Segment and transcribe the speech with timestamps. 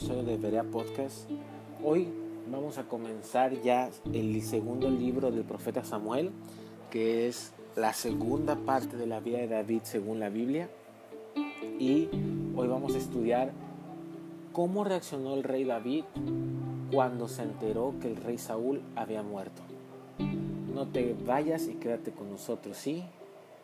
[0.00, 1.28] episodio de Berea Podcast.
[1.84, 2.08] Hoy
[2.50, 6.30] vamos a comenzar ya el segundo libro del profeta Samuel,
[6.90, 10.70] que es la segunda parte de la vida de David según la Biblia.
[11.78, 12.08] Y
[12.56, 13.52] hoy vamos a estudiar
[14.54, 16.04] cómo reaccionó el rey David
[16.90, 19.60] cuando se enteró que el rey Saúl había muerto.
[20.74, 23.04] No te vayas y quédate con nosotros, ¿sí?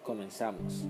[0.03, 0.85] Comenzamos.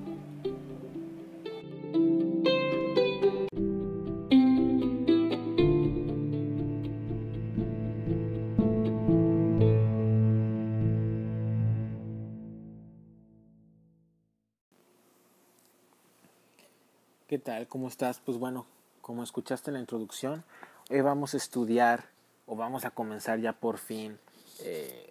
[17.28, 17.66] ¿Qué tal?
[17.66, 18.20] ¿Cómo estás?
[18.24, 18.66] Pues bueno,
[19.00, 20.44] como escuchaste en la introducción,
[20.90, 22.04] hoy vamos a estudiar
[22.46, 24.16] o vamos a comenzar ya por fin
[24.60, 25.10] eh,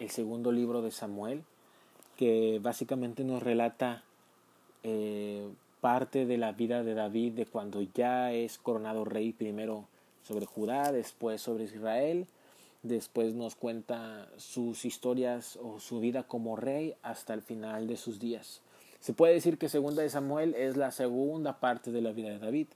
[0.00, 1.44] el segundo libro de Samuel,
[2.16, 4.02] que básicamente nos relata
[4.82, 5.48] eh,
[5.80, 9.84] parte de la vida de David, de cuando ya es coronado rey primero
[10.24, 12.26] sobre Judá, después sobre Israel,
[12.82, 18.18] después nos cuenta sus historias o su vida como rey hasta el final de sus
[18.18, 18.62] días.
[19.02, 22.38] Se puede decir que Segunda de Samuel es la segunda parte de la vida de
[22.38, 22.68] David.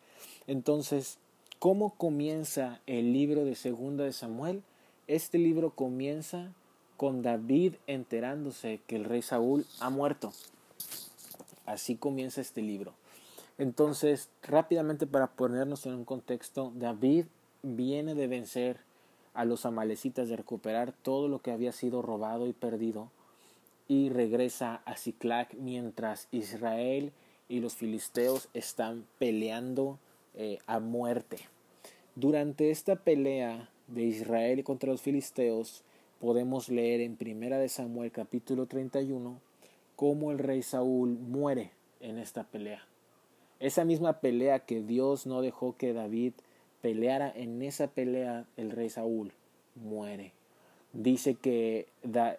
[0.49, 1.19] Entonces,
[1.61, 4.65] ¿cómo comienza el libro de Segunda de Samuel?
[5.07, 6.53] Este libro comienza
[6.97, 10.33] con David enterándose que el rey Saúl ha muerto.
[11.65, 12.95] Así comienza este libro.
[13.57, 17.27] Entonces, rápidamente para ponernos en un contexto, David
[17.63, 18.81] viene de vencer
[19.33, 23.13] a los amalecitas, de recuperar todo lo que había sido robado y perdido
[23.89, 27.13] y regresa a Ciclac mientras Israel
[27.49, 29.99] y los filisteos están peleando
[30.35, 31.39] eh, a muerte.
[32.15, 35.83] Durante esta pelea de Israel contra los filisteos
[36.21, 39.39] podemos leer en Primera de Samuel capítulo 31
[39.95, 41.71] cómo el rey Saúl muere
[42.01, 42.85] en esta pelea.
[43.61, 46.33] Esa misma pelea que Dios no dejó que David
[46.83, 49.33] peleara, en esa pelea el rey Saúl
[49.75, 50.36] muere
[50.97, 51.87] dice que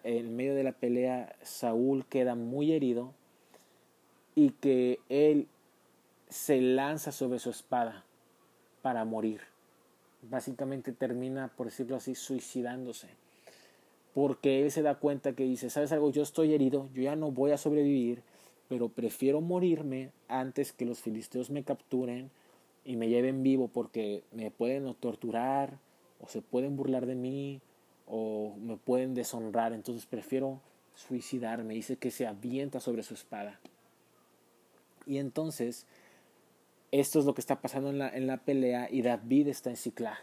[0.04, 3.14] en medio de la pelea Saúl queda muy herido
[4.36, 5.48] y que él
[6.30, 8.04] se lanza sobre su espada
[8.82, 9.42] para morir.
[10.24, 13.08] Básicamente termina, por decirlo así, suicidándose.
[14.14, 16.10] Porque él se da cuenta que dice, ¿sabes algo?
[16.12, 18.24] Yo estoy herido, yo ya no voy a sobrevivir,
[18.68, 22.32] pero prefiero morirme antes que los filisteos me capturen
[22.84, 25.78] y me lleven vivo porque me pueden torturar
[26.20, 27.62] o se pueden burlar de mí
[28.08, 30.62] o me pueden deshonrar, entonces prefiero
[30.96, 31.76] suicidarme.
[31.76, 33.60] Dice que se avienta sobre su espada.
[35.06, 35.86] Y entonces,
[36.92, 39.78] esto es lo que está pasando en la, en la pelea y David está en
[39.78, 40.18] Ciclag.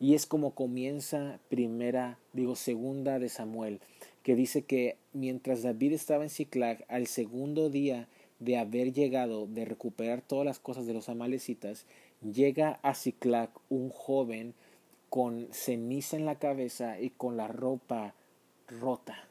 [0.00, 3.80] Y es como comienza primera, digo, segunda de Samuel,
[4.22, 8.08] que dice que mientras David estaba en Ciclag, al segundo día
[8.40, 11.86] de haber llegado, de recuperar todas las cosas de los amalecitas,
[12.20, 14.54] llega a Ciclag un joven
[15.12, 18.14] con ceniza en la cabeza y con la ropa
[18.80, 19.28] rota.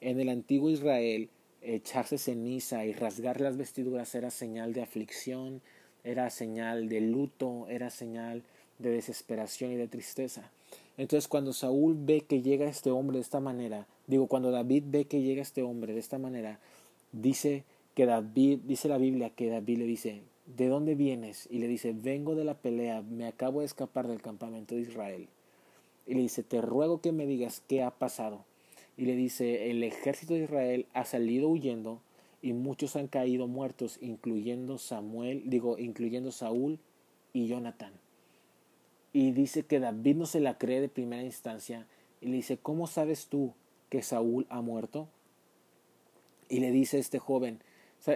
[0.00, 1.28] En el antiguo Israel,
[1.62, 5.62] echarse ceniza y rasgar las vestiduras era señal de aflicción,
[6.02, 8.42] era señal de luto, era señal
[8.80, 10.50] de desesperación y de tristeza.
[10.98, 15.04] Entonces cuando Saúl ve que llega este hombre de esta manera, digo, cuando David ve
[15.04, 16.58] que llega este hombre de esta manera,
[17.12, 17.62] dice
[17.94, 21.48] que David, dice la Biblia que David le dice, ¿de dónde vienes?
[21.50, 25.28] Y le dice, vengo de la pelea, me acabo de escapar del campamento de Israel.
[26.06, 28.44] Y le dice, te ruego que me digas qué ha pasado.
[28.96, 32.00] Y le dice, el ejército de Israel ha salido huyendo
[32.40, 36.78] y muchos han caído muertos, incluyendo Samuel, digo, incluyendo Saúl
[37.32, 37.92] y Jonathan.
[39.12, 41.86] Y dice que David no se la cree de primera instancia
[42.20, 43.52] y le dice, ¿cómo sabes tú
[43.88, 45.08] que Saúl ha muerto?
[46.48, 47.60] Y le dice este joven,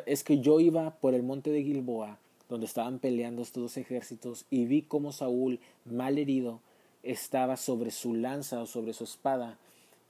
[0.06, 2.18] es que yo iba por el monte de Gilboa,
[2.48, 6.60] donde estaban peleando estos dos ejércitos, y vi cómo Saúl, mal herido,
[7.02, 9.58] estaba sobre su lanza o sobre su espada,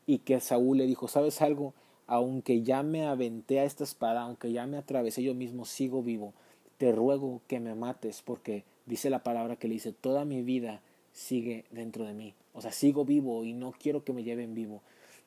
[0.07, 1.75] y que Saúl le dijo, ¿sabes algo?
[2.07, 6.33] Aunque ya me aventé a esta espada, aunque ya me atravesé yo mismo, sigo vivo.
[6.79, 10.81] Te ruego que me mates, porque dice la palabra que le dice, toda mi vida
[11.13, 12.35] sigue dentro de mí.
[12.53, 14.83] O sea, sigo vivo y no quiero que me lleven vivo.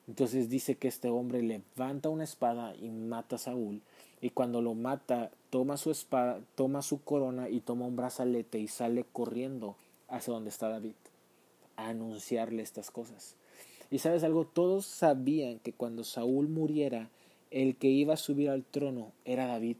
[0.06, 3.80] Entonces dice que este hombre levanta una espada y mata a Saúl
[4.24, 8.68] y cuando lo mata toma su espada, toma su corona y toma un brazalete y
[8.68, 9.76] sale corriendo
[10.08, 10.94] hacia donde está David
[11.76, 13.36] a anunciarle estas cosas.
[13.90, 17.10] Y sabes algo, todos sabían que cuando Saúl muriera,
[17.50, 19.76] el que iba a subir al trono era David.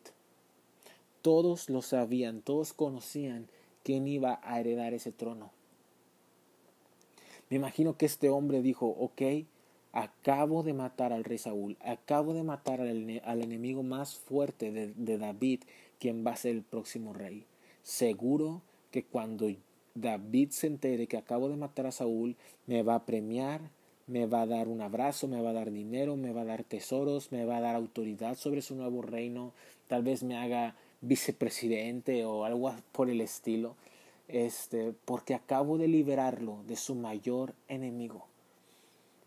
[1.22, 3.48] Todos lo sabían, todos conocían
[3.82, 5.52] quién iba a heredar ese trono.
[7.48, 9.22] Me imagino que este hombre dijo, ok,
[9.94, 15.18] acabo de matar al rey Saúl, acabo de matar al, al enemigo más fuerte de,
[15.18, 15.62] David,
[16.00, 17.46] quien va a ser el próximo rey.
[17.84, 19.48] Seguro que cuando
[19.94, 22.34] David se entere que acabo de matar a Saúl,
[22.66, 23.70] me va a premiar,
[24.08, 26.64] me va a dar un abrazo, me va a dar dinero, me va a dar
[26.64, 29.52] tesoros, me va a dar autoridad sobre su nuevo reino,
[29.86, 33.76] tal vez me haga vicepresidente o algo por el estilo,
[34.26, 38.26] este, porque acabo de liberarlo de su mayor enemigo.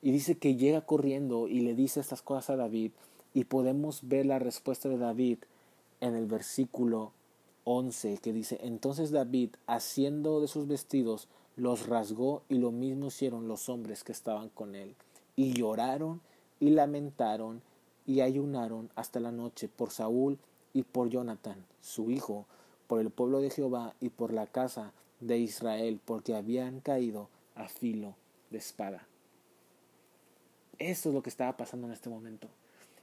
[0.01, 2.91] Y dice que llega corriendo y le dice estas cosas a David
[3.33, 5.39] y podemos ver la respuesta de David
[6.01, 7.11] en el versículo
[7.63, 13.47] 11 que dice, entonces David, haciendo de sus vestidos, los rasgó y lo mismo hicieron
[13.47, 14.95] los hombres que estaban con él.
[15.35, 16.21] Y lloraron
[16.59, 17.61] y lamentaron
[18.05, 20.37] y ayunaron hasta la noche por Saúl
[20.73, 22.45] y por Jonathan, su hijo,
[22.87, 27.67] por el pueblo de Jehová y por la casa de Israel, porque habían caído a
[27.67, 28.15] filo
[28.49, 29.06] de espada.
[30.79, 32.47] Eso es lo que estaba pasando en este momento.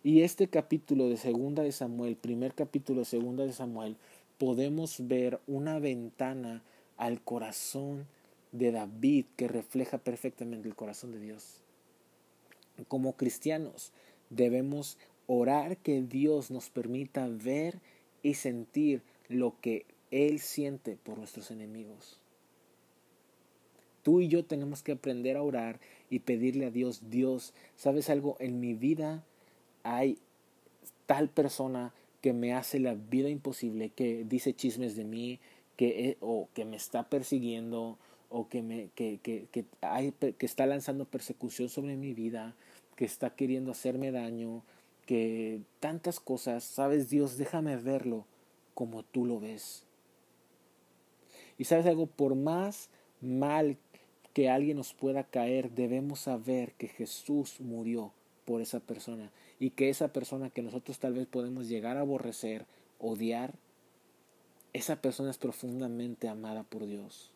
[0.02, 3.96] Y este capítulo de Segunda de Samuel, primer capítulo de Segunda de Samuel,
[4.38, 6.62] podemos ver una ventana
[6.96, 8.06] al corazón
[8.52, 11.60] de David que refleja perfectamente el corazón de Dios.
[12.86, 13.92] Como cristianos
[14.30, 17.80] debemos orar que Dios nos permita ver
[18.22, 22.20] y sentir lo que Él siente por nuestros enemigos.
[24.04, 25.80] Tú y yo tenemos que aprender a orar
[26.10, 28.36] y pedirle a Dios, Dios, ¿sabes algo?
[28.38, 29.24] En mi vida
[29.82, 30.18] hay
[31.06, 35.40] tal persona que me hace la vida imposible, que dice chismes de mí,
[35.76, 37.98] que, eh, o que me está persiguiendo,
[38.28, 42.54] o que, me, que, que, que, hay, que está lanzando persecución sobre mi vida,
[42.96, 44.62] que está queriendo hacerme daño,
[45.06, 48.26] que tantas cosas, sabes Dios, déjame verlo
[48.74, 49.84] como tú lo ves.
[51.56, 52.90] Y sabes algo, por más
[53.24, 53.78] mal
[54.34, 58.12] que alguien nos pueda caer, debemos saber que Jesús murió
[58.44, 62.66] por esa persona y que esa persona que nosotros tal vez podemos llegar a aborrecer,
[62.98, 63.54] odiar,
[64.72, 67.30] esa persona es profundamente amada por Dios.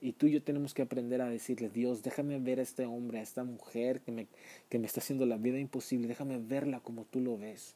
[0.00, 3.18] Y tú y yo tenemos que aprender a decirle, Dios, déjame ver a este hombre,
[3.18, 4.28] a esta mujer que me,
[4.68, 7.74] que me está haciendo la vida imposible, déjame verla como tú lo ves,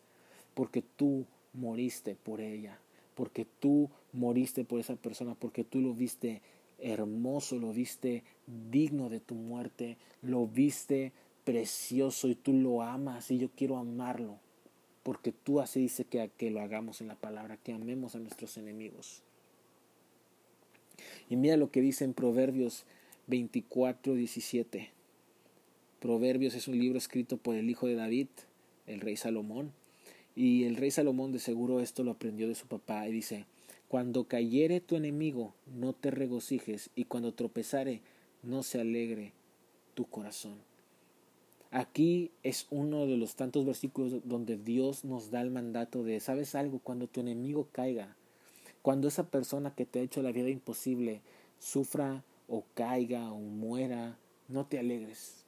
[0.55, 2.79] porque tú moriste por ella,
[3.17, 6.43] porque tú moriste por esa persona, porque tú lo viste
[6.83, 8.25] hermoso, lo viste
[8.71, 11.13] digno de tu muerte, lo viste
[11.45, 14.39] precioso y tú lo amas y yo quiero amarlo,
[15.03, 18.57] porque tú así dice que, que lo hagamos en la palabra, que amemos a nuestros
[18.57, 19.23] enemigos.
[21.29, 22.85] Y mira lo que dice en Proverbios
[23.27, 24.91] 24, 17.
[26.01, 28.27] Proverbios es un libro escrito por el hijo de David,
[28.87, 29.73] el rey Salomón.
[30.35, 33.47] Y el rey Salomón de seguro esto lo aprendió de su papá y dice,
[33.93, 38.01] cuando cayere tu enemigo, no te regocijes, y cuando tropezare,
[38.43, 39.35] no se alegre
[39.93, 40.55] tu corazón.
[41.71, 46.55] Aquí es uno de los tantos versículos donde Dios nos da el mandato de, ¿sabes
[46.55, 46.79] algo?
[46.79, 48.17] Cuando tu enemigo caiga,
[48.81, 51.21] cuando esa persona que te ha hecho la vida imposible
[51.59, 54.17] sufra o caiga o muera,
[54.49, 55.45] no te alegres.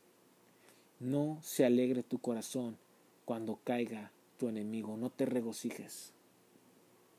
[1.01, 2.77] No se alegre tu corazón
[3.25, 6.13] cuando caiga tu enemigo, no te regocijes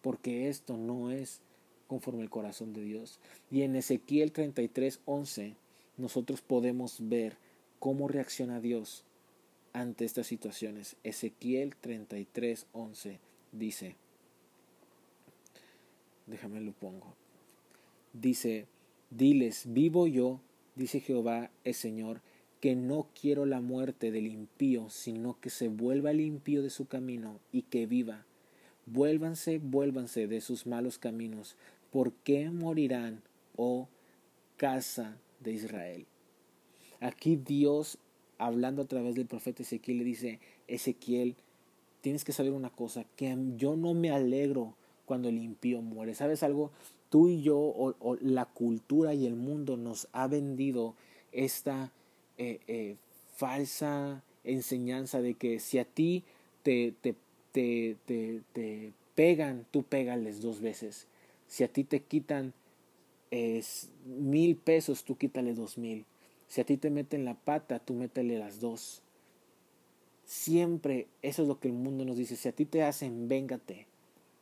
[0.05, 1.41] porque esto no es
[1.87, 3.17] conforme al corazón de Dios.
[3.49, 5.55] Y en Ezequiel 33, 11,
[5.97, 7.37] nosotros podemos ver
[7.79, 9.03] cómo reacciona Dios
[9.73, 10.95] ante estas situaciones.
[11.03, 13.19] Ezequiel 33, 11
[13.51, 13.95] dice,
[16.27, 17.15] déjame lo pongo,
[18.13, 18.67] dice,
[19.09, 20.39] diles, vivo yo,
[20.75, 22.21] dice Jehová el Señor,
[22.61, 26.85] que no quiero la muerte del impío, sino que se vuelva el impío de su
[26.85, 28.23] camino y que viva
[28.85, 31.55] Vuélvanse, vuélvanse de sus malos caminos.
[31.91, 33.21] ¿Por qué morirán,
[33.55, 33.87] oh
[34.57, 36.05] casa de Israel?
[36.99, 37.97] Aquí Dios,
[38.37, 41.35] hablando a través del profeta Ezequiel, le dice, Ezequiel,
[42.01, 44.75] tienes que saber una cosa, que yo no me alegro
[45.05, 46.13] cuando el impío muere.
[46.13, 46.71] ¿Sabes algo?
[47.09, 50.95] Tú y yo, o, la cultura y el mundo nos ha vendido
[51.31, 51.91] esta
[52.37, 52.97] eh, eh,
[53.35, 56.23] falsa enseñanza de que si a ti
[56.63, 57.15] te, te
[57.55, 61.07] te, te, te pegan, tú pégales dos veces.
[61.47, 62.53] Si a ti te quitan
[64.05, 66.05] mil pesos, tú quítale dos mil.
[66.49, 69.01] Si a ti te meten la pata, tú métele las dos.
[70.25, 72.35] Siempre eso es lo que el mundo nos dice.
[72.35, 73.87] Si a ti te hacen, véngate,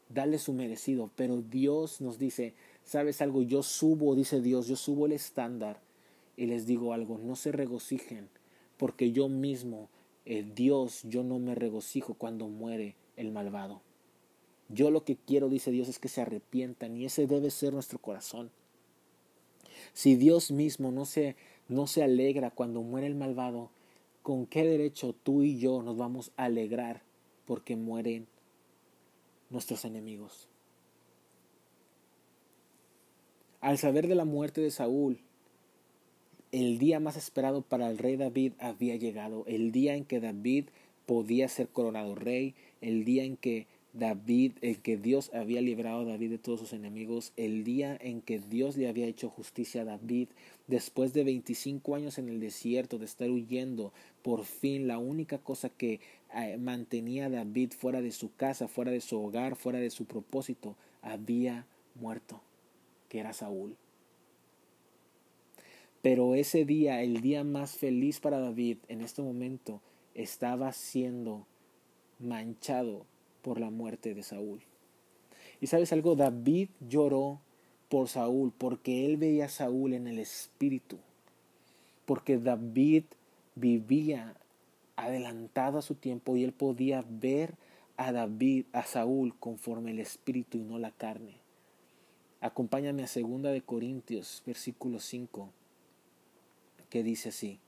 [0.09, 1.11] dale su merecido.
[1.15, 3.43] Pero Dios nos dice, ¿sabes algo?
[3.43, 5.79] Yo subo, dice Dios, yo subo el estándar
[6.35, 8.27] y les digo algo, no se regocijen,
[8.77, 9.89] porque yo mismo,
[10.25, 13.81] el Dios, yo no me regocijo cuando muere el malvado.
[14.69, 17.99] Yo lo que quiero, dice Dios, es que se arrepientan y ese debe ser nuestro
[17.99, 18.51] corazón.
[19.93, 21.35] Si Dios mismo no se,
[21.67, 23.69] no se alegra cuando muere el malvado,
[24.21, 27.03] ¿con qué derecho tú y yo nos vamos a alegrar
[27.45, 28.27] porque mueren
[29.49, 30.47] nuestros enemigos?
[33.61, 35.19] Al saber de la muerte de Saúl,
[36.51, 40.65] el día más esperado para el rey David había llegado, el día en que David
[41.05, 46.05] podía ser coronado rey, el día en que David, el que Dios había librado a
[46.05, 49.85] David de todos sus enemigos, el día en que Dios le había hecho justicia a
[49.85, 50.29] David,
[50.67, 55.69] después de 25 años en el desierto, de estar huyendo, por fin la única cosa
[55.69, 56.01] que
[56.35, 60.05] eh, mantenía a David fuera de su casa, fuera de su hogar, fuera de su
[60.05, 62.41] propósito, había muerto,
[63.09, 63.77] que era Saúl.
[66.01, 69.81] Pero ese día, el día más feliz para David en este momento,
[70.15, 71.45] estaba siendo
[72.23, 73.05] manchado
[73.41, 74.61] por la muerte de Saúl.
[75.61, 77.39] Y sabes algo, David lloró
[77.89, 80.97] por Saúl porque él veía a Saúl en el espíritu,
[82.05, 83.03] porque David
[83.55, 84.35] vivía
[84.95, 87.55] adelantado a su tiempo y él podía ver
[87.97, 91.37] a David, a Saúl conforme el espíritu y no la carne.
[92.41, 95.49] Acompáñame a segunda de Corintios, versículo 5,
[96.89, 97.59] que dice así.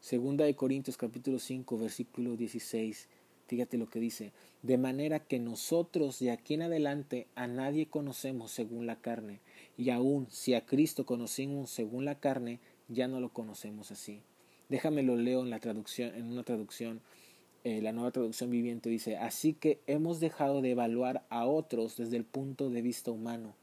[0.00, 3.08] Segunda de Corintios capítulo 5, versículo 16
[3.46, 8.50] Fíjate lo que dice, de manera que nosotros de aquí en adelante a nadie conocemos
[8.50, 9.40] según la carne,
[9.76, 14.20] y aun si a Cristo conocimos según la carne, ya no lo conocemos así.
[14.68, 17.00] Déjame lo leo en la traducción, en una traducción,
[17.62, 22.16] eh, la nueva traducción viviente dice, así que hemos dejado de evaluar a otros desde
[22.16, 23.54] el punto de vista humano.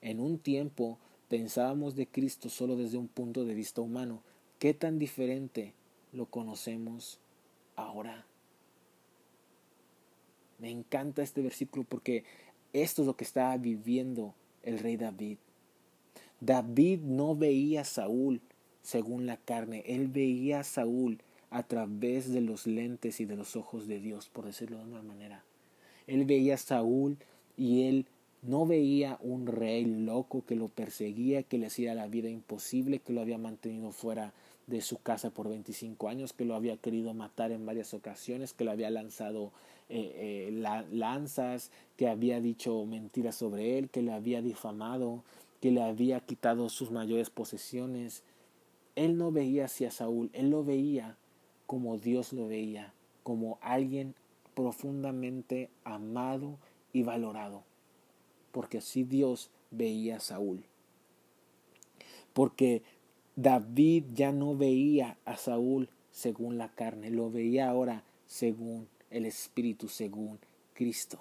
[0.00, 4.22] En un tiempo pensábamos de Cristo solo desde un punto de vista humano.
[4.58, 5.74] ¿Qué tan diferente
[6.12, 7.20] lo conocemos
[7.74, 8.26] ahora?
[10.62, 12.22] Me encanta este versículo porque
[12.72, 15.38] esto es lo que estaba viviendo el rey David.
[16.40, 18.40] David no veía a Saúl
[18.80, 21.18] según la carne, él veía a Saúl
[21.50, 25.02] a través de los lentes y de los ojos de Dios, por decirlo de una
[25.02, 25.42] manera.
[26.06, 27.18] Él veía a Saúl
[27.56, 28.06] y él
[28.42, 33.12] no veía un rey loco que lo perseguía, que le hacía la vida imposible, que
[33.12, 34.32] lo había mantenido fuera
[34.68, 38.64] de su casa por 25 años, que lo había querido matar en varias ocasiones, que
[38.64, 39.52] le había lanzado
[39.92, 45.22] eh, eh, lanzas, que había dicho mentiras sobre él, que le había difamado,
[45.60, 48.24] que le había quitado sus mayores posesiones.
[48.96, 51.16] Él no veía hacia Saúl, él lo veía
[51.72, 54.14] como Dios lo veía, como alguien
[54.54, 56.58] profundamente amado
[56.92, 57.62] y valorado,
[58.50, 60.64] porque así Dios veía a Saúl.
[62.34, 62.82] Porque
[63.36, 69.88] David ya no veía a Saúl según la carne, lo veía ahora según el Espíritu,
[69.88, 70.38] según
[70.74, 71.18] Cristo.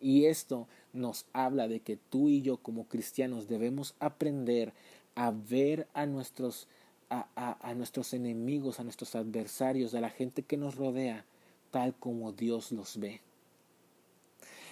[0.00, 4.74] Y esto nos habla de que tú y yo como cristianos debemos aprender
[5.14, 6.68] a ver a nuestros,
[7.08, 11.24] a, a, nuestros enemigos, a nuestros adversarios, a la gente que nos rodea,
[11.70, 13.22] tal como Dios los ve.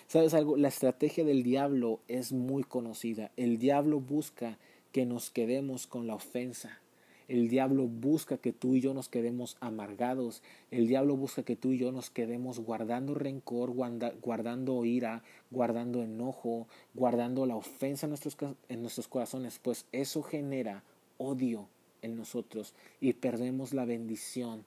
[0.07, 0.59] ¿Sabes algo?
[0.59, 3.31] La estrategia del diablo es muy conocida.
[3.39, 4.59] El diablo busca
[4.93, 6.82] que nos quedemos con la ofensa.
[7.33, 10.43] El diablo busca que tú y yo nos quedemos amargados.
[10.71, 16.69] El diablo busca que tú y yo nos quedemos guardando rencor, guardando ira, guardando enojo,
[16.93, 18.37] guardando la ofensa en nuestros,
[18.69, 20.85] en nuestros corazones, pues eso genera
[21.17, 21.69] odio
[22.03, 24.67] en nosotros y perdemos la bendición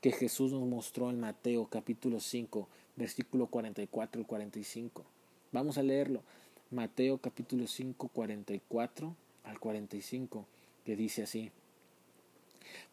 [0.00, 5.04] que Jesús nos mostró en Mateo capítulo 5, versículo 44 y 45.
[5.52, 6.22] Vamos a leerlo.
[6.72, 9.14] Mateo capítulo 5, 44
[9.44, 10.44] al 45,
[10.84, 11.52] que dice así.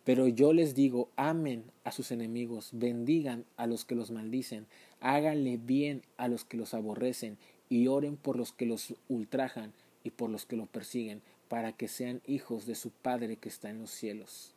[0.04, 4.66] Pero yo les digo, amen a sus enemigos, bendigan a los que los maldicen,
[5.02, 7.38] háganle bien a los que los aborrecen
[7.70, 11.88] y oren por los que los ultrajan y por los que los persiguen, para que
[11.88, 14.54] sean hijos de su Padre que está en los cielos.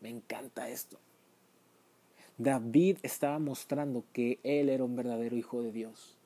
[0.00, 0.98] Me encanta esto.
[2.38, 6.16] David estaba mostrando que él era un verdadero hijo de Dios.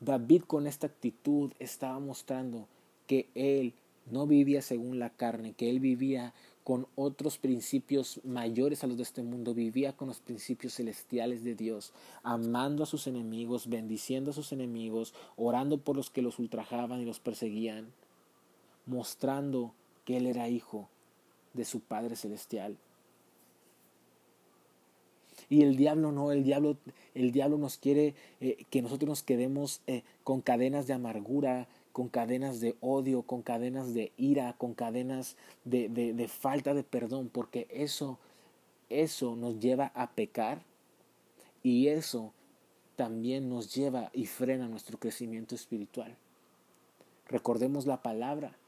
[0.00, 2.66] David con esta actitud estaba mostrando
[3.06, 3.74] que él
[4.10, 6.34] no vivía según la carne, que él vivía
[6.66, 11.54] con otros principios mayores a los de este mundo, vivía con los principios celestiales de
[11.54, 11.92] Dios,
[12.24, 17.04] amando a sus enemigos, bendiciendo a sus enemigos, orando por los que los ultrajaban y
[17.04, 17.92] los perseguían,
[18.84, 20.88] mostrando que él era hijo
[21.54, 22.76] de su Padre celestial.
[25.48, 26.78] Y el diablo no, el diablo,
[27.14, 32.10] el diablo nos quiere eh, que nosotros nos quedemos eh, con cadenas de amargura, con
[32.10, 35.34] cadenas de odio, con cadenas de ira, con cadenas
[35.64, 38.18] de, de, falta de perdón, porque eso,
[38.90, 40.60] eso nos lleva a pecar
[41.62, 42.34] y eso
[42.96, 46.14] también nos lleva y frena nuestro crecimiento espiritual.
[47.28, 48.58] Recordemos la palabra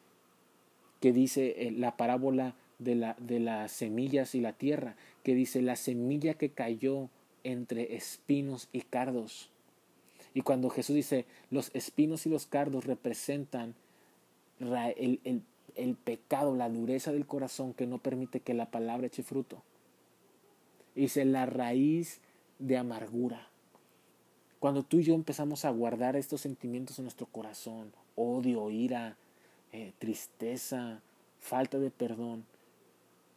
[0.99, 5.61] que dice eh, la parábola de, la, de las semillas y la tierra, que dice
[5.61, 7.11] la semilla que cayó
[7.45, 9.51] entre espinos y cardos
[10.35, 13.75] y cuando Jesús dice, los espinos y los cardos representan
[14.61, 15.43] el, el,
[15.77, 19.63] el pecado, la dureza del corazón que no permite que la palabra eche fruto.
[20.95, 22.21] Dice la raíz
[22.59, 23.49] de amargura.
[24.59, 29.17] Cuando tú y yo empezamos a guardar estos sentimientos en nuestro corazón, odio, ira,
[29.73, 31.01] eh, tristeza,
[31.39, 32.45] falta de perdón,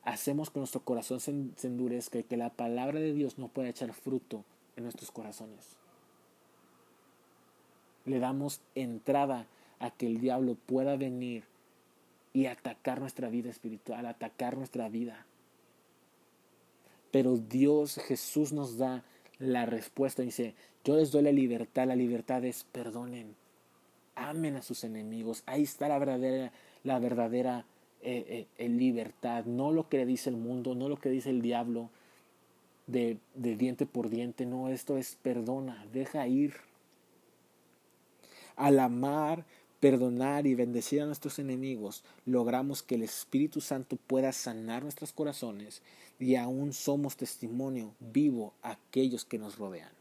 [0.04, 1.32] hacemos que nuestro corazón se,
[1.68, 4.44] endurezca y que la palabra de Dios no pueda echar fruto
[4.76, 5.76] en nuestros corazones.
[8.06, 9.48] Le damos entrada
[9.80, 11.44] a que el diablo pueda venir
[12.34, 15.26] y atacar nuestra vida espiritual, atacar nuestra vida.
[17.12, 19.04] Pero Dios, Jesús nos da
[19.38, 20.24] la respuesta.
[20.24, 21.88] Dice, yo les doy la libertad.
[21.88, 23.36] La libertad es perdonen.
[24.16, 25.44] Amen a sus enemigos.
[25.46, 26.52] Ahí está la verdadera,
[26.84, 27.66] la verdadera
[28.02, 29.46] eh, eh, libertad.
[29.46, 31.90] No lo que dice el mundo, no lo que dice el diablo
[32.88, 34.46] de, de diente por diente.
[34.46, 36.56] No, esto es perdona, deja ir.
[38.56, 39.46] Al amar,
[39.80, 45.82] perdonar y bendecir a nuestros enemigos, logramos que el Espíritu Santo pueda sanar nuestros corazones
[46.20, 49.92] y aún somos testimonio vivo a aquellos que nos rodean.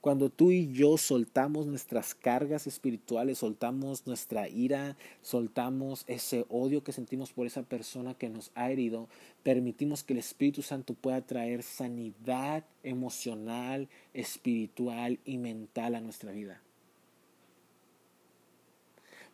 [0.00, 6.92] Cuando tú y yo soltamos nuestras cargas espirituales, soltamos nuestra ira, soltamos ese odio que
[6.92, 9.08] sentimos por esa persona que nos ha herido,
[9.42, 16.62] permitimos que el Espíritu Santo pueda traer sanidad emocional, espiritual y mental a nuestra vida.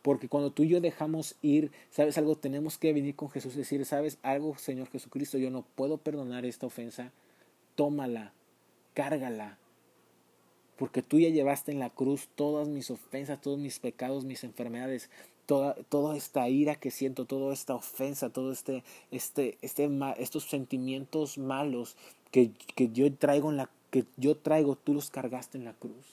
[0.03, 2.35] Porque cuando tú y yo dejamos ir, ¿sabes algo?
[2.35, 5.37] Tenemos que venir con Jesús y decir, ¿sabes algo, Señor Jesucristo?
[5.37, 7.11] Yo no puedo perdonar esta ofensa.
[7.75, 8.33] Tómala,
[8.93, 9.57] cárgala.
[10.77, 15.09] Porque tú ya llevaste en la cruz todas mis ofensas, todos mis pecados, mis enfermedades,
[15.45, 21.95] toda, esta ira que siento, toda esta ofensa, todo este, este, este, estos sentimientos malos
[22.31, 26.12] que, que yo traigo en la, que yo traigo, tú los cargaste en la cruz.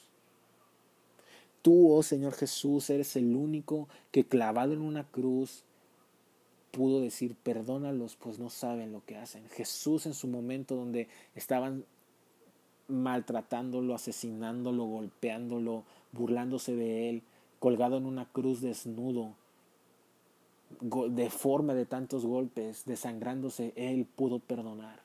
[1.63, 5.65] Tú, oh Señor Jesús, eres el único que clavado en una cruz
[6.71, 9.49] pudo decir, perdónalos, pues no saben lo que hacen.
[9.51, 11.85] Jesús en su momento donde estaban
[12.89, 17.23] maltratándolo, asesinándolo, golpeándolo, burlándose de él,
[17.59, 19.35] colgado en una cruz desnudo,
[21.11, 25.01] deforme de tantos golpes, desangrándose, él pudo perdonar.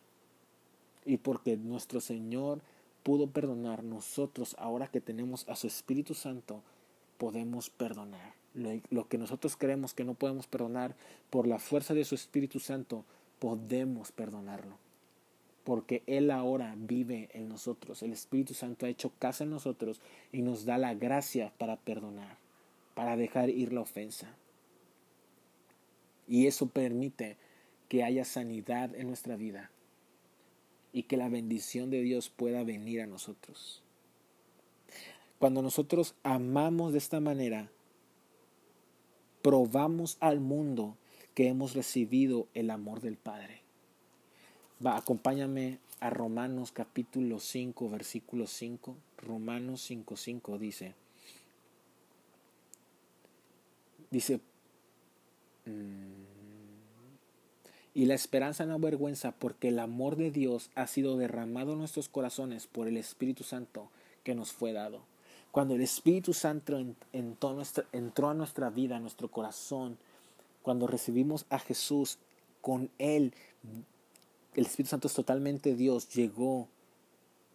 [1.06, 2.62] Y porque nuestro Señor
[3.06, 6.64] pudo perdonar, nosotros, ahora que tenemos a su Espíritu Santo,
[7.20, 8.34] podemos perdonar.
[8.90, 10.96] Lo, que nosotros creemos que no podemos perdonar,
[11.30, 13.06] por la fuerza de su Espíritu Santo,
[13.38, 14.80] podemos perdonarlo.
[15.64, 18.02] Porque Él ahora vive en nosotros.
[18.02, 22.40] El Espíritu Santo ha hecho casa en nosotros y nos da la gracia para perdonar,
[22.96, 24.36] para dejar ir la ofensa.
[26.28, 27.38] Y eso permite
[27.88, 29.70] que haya sanidad en nuestra vida
[30.96, 33.84] y que la bendición de Dios pueda venir a nosotros.
[35.40, 37.70] Cuando nosotros amamos de esta manera,
[39.42, 40.96] probamos al mundo
[41.34, 43.60] que hemos recibido el amor del Padre.
[44.84, 48.96] Va, acompáñame a Romanos capítulo 5, versículo 5.
[49.18, 50.96] Romanos 5, 5 dice,
[54.12, 54.40] dice,
[55.66, 56.25] mm,
[57.96, 62.10] y la esperanza no avergüenza porque el amor de Dios ha sido derramado en nuestros
[62.10, 63.90] corazones por el Espíritu Santo
[64.24, 65.00] que nos fue dado.
[65.52, 66.78] Cuando el Espíritu Santo
[67.14, 67.50] entró,
[68.30, 69.98] a nuestra vida, a nuestro corazón,
[70.62, 72.18] cuando recibimos a Jesús,
[72.60, 73.34] con Él,
[74.56, 76.68] el Espíritu Santo es totalmente Dios, llegó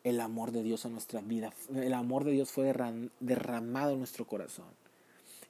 [0.05, 1.53] el amor de Dios a nuestra vida.
[1.75, 2.73] El amor de Dios fue
[3.21, 4.81] derramado en nuestro corazón.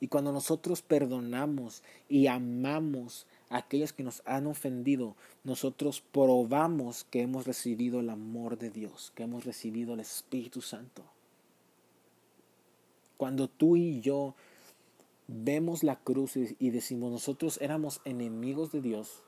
[0.01, 7.47] Y cuando nosotros perdonamos y amamos aquellos que nos han ofendido, nosotros probamos que hemos
[7.47, 11.03] recibido el amor de Dios, que hemos recibido el Espíritu Santo.
[13.17, 14.35] Cuando tú y yo
[15.27, 19.23] vemos la cruz y decimos nosotros éramos enemigos de Dios,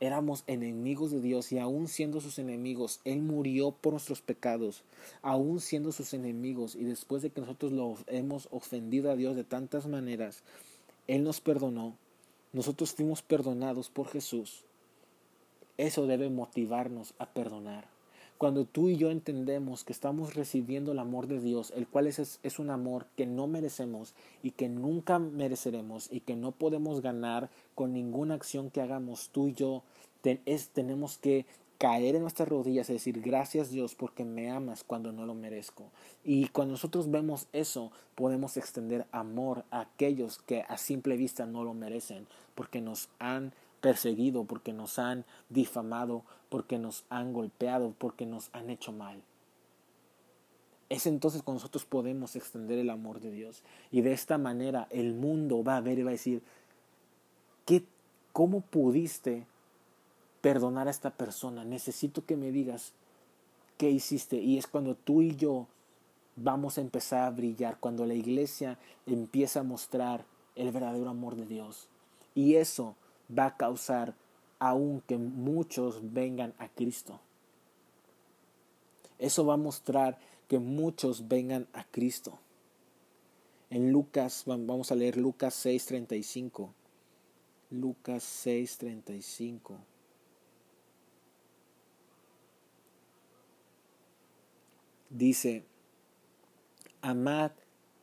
[0.00, 4.82] éramos enemigos de Dios y aún siendo sus enemigos, Él murió por nuestros pecados,
[5.20, 9.44] aún siendo sus enemigos y después de que nosotros lo hemos ofendido a Dios de
[9.44, 10.42] tantas maneras,
[11.06, 11.96] Él nos perdonó
[12.52, 14.64] nosotros fuimos perdonados por Jesús.
[15.78, 17.86] Eso debe motivarnos a perdonar.
[18.38, 22.40] Cuando tú y yo entendemos que estamos recibiendo el amor de Dios, el cual es,
[22.42, 27.50] es un amor que no merecemos y que nunca mereceremos y que no podemos ganar
[27.76, 29.84] con ninguna acción que hagamos, tú y yo
[30.44, 31.46] es, tenemos que
[31.78, 35.90] caer en nuestras rodillas y decir gracias Dios porque me amas cuando no lo merezco.
[36.22, 41.64] Y cuando nosotros vemos eso, podemos extender amor a aquellos que a simple vista no
[41.64, 48.26] lo merecen, porque nos han perseguido, porque nos han difamado, porque nos han golpeado, porque
[48.26, 49.22] nos han hecho mal.
[50.88, 53.62] es entonces cuando nosotros podemos extender el amor de Dios.
[53.90, 56.42] Y de esta manera el mundo va a ver y va a decir,
[57.64, 57.84] ¿qué,
[58.32, 59.46] ¿cómo pudiste
[60.42, 61.64] perdonar a esta persona?
[61.64, 62.92] Necesito que me digas
[63.78, 64.36] qué hiciste.
[64.36, 65.66] Y es cuando tú y yo
[66.36, 70.24] vamos a empezar a brillar, cuando la iglesia empieza a mostrar
[70.56, 71.88] el verdadero amor de Dios.
[72.34, 72.96] Y eso
[73.36, 74.14] va a causar
[74.58, 77.20] aún que muchos vengan a Cristo.
[79.18, 80.18] Eso va a mostrar
[80.48, 82.38] que muchos vengan a Cristo.
[83.70, 86.74] En Lucas, vamos a leer Lucas 6:35.
[87.70, 89.78] Lucas 6:35.
[95.08, 95.64] Dice,
[97.00, 97.52] amad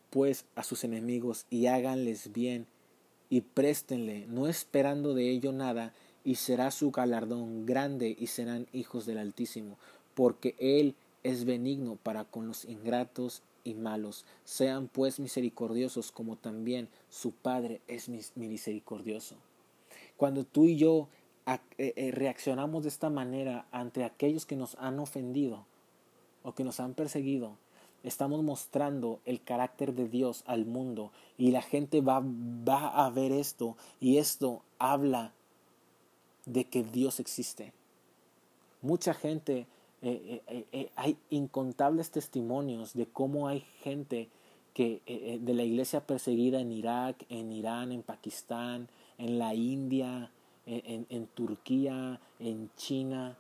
[0.10, 2.68] pues a sus enemigos y háganles bien
[3.30, 9.06] y préstenle, no esperando de ello nada, y será su galardón grande y serán hijos
[9.06, 9.78] del Altísimo,
[10.16, 14.26] porque Él es benigno para con los ingratos y malos.
[14.44, 19.36] Sean pues misericordiosos como también su Padre es misericordioso.
[20.18, 21.08] Cuando tú y yo
[21.46, 25.66] eh, eh, reaccionamos de esta manera ante aquellos que nos han ofendido
[26.44, 27.58] o que nos han perseguido,
[28.04, 33.32] estamos mostrando el carácter de Dios al mundo y la gente va, va a ver
[33.32, 35.34] esto y esto habla
[36.46, 37.74] de que Dios existe.
[38.82, 39.68] Mucha gente
[40.02, 44.30] eh, eh, eh, hay incontables testimonios de cómo hay gente
[44.74, 45.02] que
[45.42, 50.32] de la iglesia perseguida en Irak, en Irán, en Pakistán, en la India,
[50.66, 53.38] en, en Turquía, en China,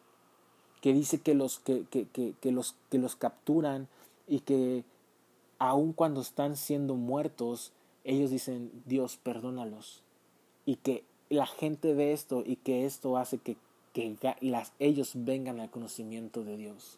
[0.81, 3.87] que dice que los, que, que, que, los, que los capturan
[4.29, 4.85] y que
[5.57, 10.03] aun cuando están siendo muertos, ellos dicen, Dios, perdónalos.
[10.65, 13.57] Y que la gente ve esto y que esto hace que
[13.93, 16.97] que las, ellos vengan al conocimiento de Dios.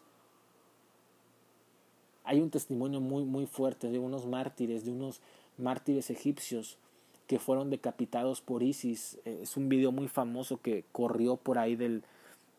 [2.24, 5.20] Hay un testimonio muy, muy fuerte de unos mártires, de unos
[5.58, 6.78] mártires egipcios
[7.26, 9.18] que fueron decapitados por ISIS.
[9.24, 12.04] Eh, es un video muy famoso que corrió por ahí del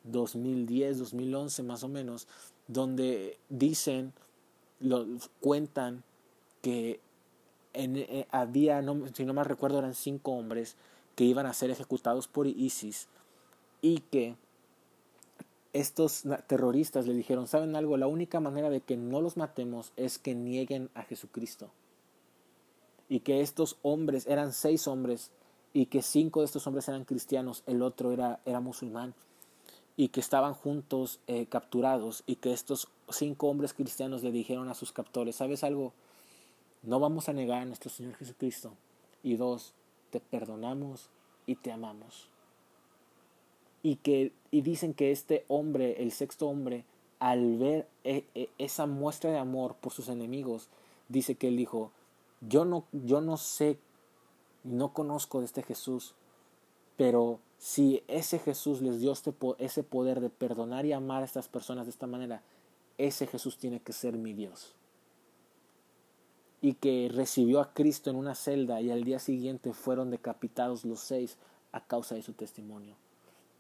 [0.04, 2.28] 2010, 2011 más o menos,
[2.68, 4.14] donde dicen,
[4.84, 5.06] lo,
[5.39, 6.04] cuentan
[6.62, 7.00] que
[7.74, 10.76] en, eh, había, si no me recuerdo, eran cinco hombres
[11.15, 13.08] que iban a ser ejecutados por ISIS
[13.82, 14.36] y que
[15.74, 17.98] estos terroristas le dijeron, ¿saben algo?
[17.98, 21.72] La única manera de que no los matemos es que nieguen a Jesucristo.
[23.10, 25.32] Y que estos hombres, eran seis hombres,
[25.74, 29.15] y que cinco de estos hombres eran cristianos, el otro era, era musulmán,
[29.98, 34.73] y que estaban juntos eh, capturados, y que estos cinco hombres cristianos le dijeron a
[34.73, 35.93] sus captores, ¿sabes algo?
[36.82, 38.73] No vamos a negar a nuestro Señor Jesucristo.
[39.23, 39.73] Y dos,
[40.12, 41.10] te perdonamos
[41.45, 42.30] y te amamos
[43.84, 46.86] y que y dicen que este hombre, el sexto hombre,
[47.19, 50.69] al ver e, e, esa muestra de amor por sus enemigos,
[51.10, 51.91] dice que él dijo,
[52.41, 53.78] yo no, yo no sé,
[54.63, 56.15] no conozco de este Jesús,
[56.97, 61.49] pero si ese Jesús les dio este, ese poder de perdonar y amar a estas
[61.49, 62.41] personas de esta manera,
[62.97, 64.73] ese Jesús tiene que ser mi Dios.
[66.62, 70.99] Y que recibió a Cristo en una celda y al día siguiente fueron decapitados los
[70.99, 71.38] seis
[71.71, 72.95] a causa de su testimonio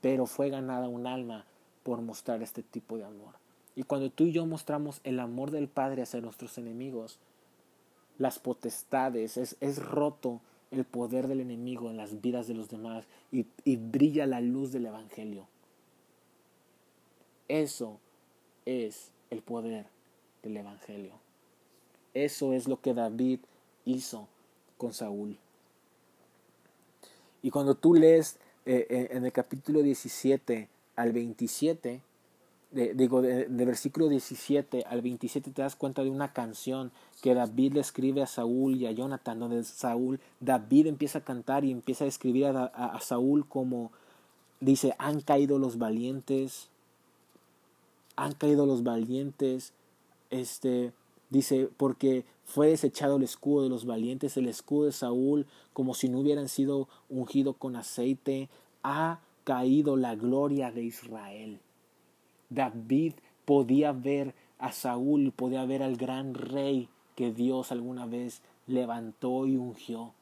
[0.03, 1.45] pero fue ganada un alma
[1.83, 3.35] por mostrar este tipo de amor.
[3.73, 7.19] Y cuando tú y yo mostramos el amor del Padre hacia nuestros enemigos,
[8.17, 10.41] las potestades, es, es roto
[10.71, 14.73] el poder del enemigo en las vidas de los demás y, y brilla la luz
[14.73, 15.47] del Evangelio.
[17.47, 17.97] Eso
[18.65, 19.85] es el poder
[20.41, 21.11] del Evangelio.
[22.13, 23.39] Eso es lo que David
[23.85, 24.27] hizo
[24.77, 25.37] con Saúl.
[27.41, 32.01] Y cuando tú lees eh, eh, en el capítulo 17 al 27,
[32.71, 36.91] digo, de, versículo 17 al 27 te das cuenta de una canción
[37.21, 41.65] que David le escribe a Saúl y a Jonathan, donde Saúl, David empieza a cantar
[41.65, 43.91] y empieza a escribir a, a Saúl como
[44.59, 46.69] dice, han caído los valientes,
[48.15, 49.73] han caído los valientes,
[50.29, 50.93] este,
[51.33, 56.07] Dice, porque fue desechado el escudo de los valientes, el escudo de Saúl, como si
[56.07, 58.49] no hubieran sido ungido con aceite,
[58.83, 61.59] ha caído la gloria de Israel.
[62.51, 63.13] David
[63.45, 69.55] podía ver a Saúl, podía ver al gran rey que Dios alguna vez levantó y
[69.55, 70.13] ungió,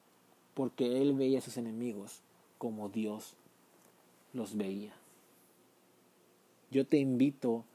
[0.54, 2.22] porque él veía a sus enemigos
[2.58, 3.34] como Dios
[4.32, 4.94] los veía.
[6.70, 7.66] Yo te invito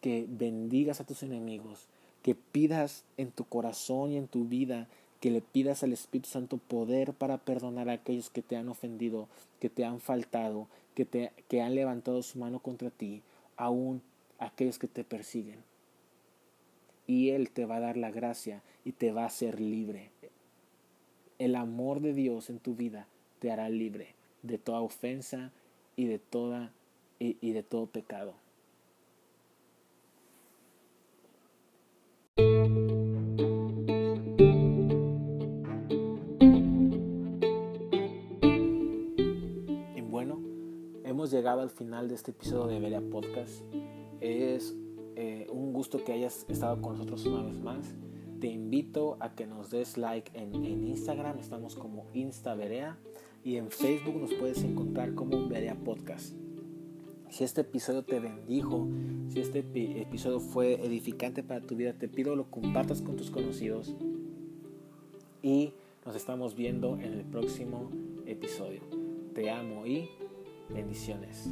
[0.00, 1.86] que bendigas a tus enemigos,
[2.22, 4.88] que pidas en tu corazón y en tu vida,
[5.20, 9.28] que le pidas al Espíritu Santo poder para perdonar a aquellos que te han ofendido,
[9.60, 13.22] que te han faltado, que, te, que han levantado su mano contra ti,
[13.56, 14.02] aún
[14.38, 15.62] aquellos que te persiguen.
[17.06, 20.10] y Él te va a dar la gracia y te va a hacer libre.
[21.38, 23.06] El amor de Dios en tu vida
[23.38, 25.52] te hará libre de toda ofensa
[25.96, 26.72] y de toda
[27.18, 28.34] y, de todo pecado.
[41.48, 43.62] Llegado al final de este episodio de Berea Podcast.
[44.20, 44.76] Es
[45.16, 47.94] eh, un gusto que hayas estado con nosotros una vez más.
[48.38, 52.98] Te invito a que nos des like en, en Instagram, estamos como InstaVerea
[53.42, 56.34] y en Facebook nos puedes encontrar como un Berea Podcast.
[57.30, 58.86] Si este episodio te bendijo,
[59.28, 59.60] si este
[60.02, 63.96] episodio fue edificante para tu vida, te pido lo compartas con tus conocidos
[65.40, 65.72] y
[66.04, 67.90] nos estamos viendo en el próximo
[68.26, 68.82] episodio.
[69.32, 70.10] Te amo y
[70.70, 71.48] bendiciones.